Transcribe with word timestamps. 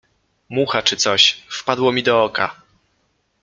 Mucha 0.49 0.81
czy 0.81 0.97
coś— 0.97 1.31
wpadło 1.57 1.91
mi 1.91 2.03
do 2.03 2.23
oka. 2.23 2.55